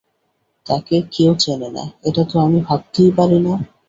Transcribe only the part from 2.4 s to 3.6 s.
আমি ভাবতেই পারি না।